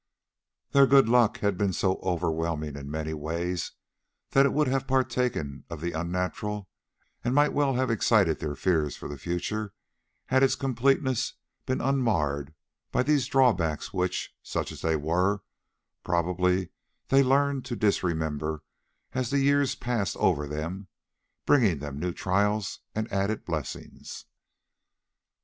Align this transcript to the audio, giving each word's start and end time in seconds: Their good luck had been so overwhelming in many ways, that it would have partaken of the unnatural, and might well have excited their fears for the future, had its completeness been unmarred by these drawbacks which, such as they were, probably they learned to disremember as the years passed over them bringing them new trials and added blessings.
Their 0.71 0.87
good 0.87 1.07
luck 1.07 1.41
had 1.41 1.59
been 1.59 1.73
so 1.73 1.97
overwhelming 1.97 2.75
in 2.75 2.89
many 2.89 3.13
ways, 3.13 3.73
that 4.31 4.47
it 4.47 4.51
would 4.51 4.65
have 4.67 4.87
partaken 4.87 5.63
of 5.69 5.79
the 5.79 5.91
unnatural, 5.91 6.67
and 7.23 7.35
might 7.35 7.53
well 7.53 7.75
have 7.75 7.91
excited 7.91 8.39
their 8.39 8.55
fears 8.55 8.97
for 8.97 9.07
the 9.07 9.19
future, 9.19 9.73
had 10.25 10.41
its 10.41 10.55
completeness 10.55 11.33
been 11.67 11.81
unmarred 11.81 12.55
by 12.91 13.03
these 13.03 13.27
drawbacks 13.27 13.93
which, 13.93 14.35
such 14.41 14.71
as 14.71 14.81
they 14.81 14.95
were, 14.95 15.43
probably 16.03 16.69
they 17.09 17.21
learned 17.21 17.63
to 17.65 17.75
disremember 17.75 18.63
as 19.13 19.29
the 19.29 19.37
years 19.37 19.75
passed 19.75 20.17
over 20.17 20.47
them 20.47 20.87
bringing 21.45 21.77
them 21.77 21.99
new 21.99 22.11
trials 22.11 22.79
and 22.95 23.07
added 23.13 23.45
blessings. 23.45 24.25